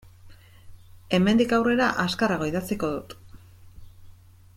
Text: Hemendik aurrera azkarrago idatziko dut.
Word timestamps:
Hemendik 1.17 1.53
aurrera 1.57 1.89
azkarrago 2.05 2.47
idatziko 2.53 2.89
dut. 2.95 3.15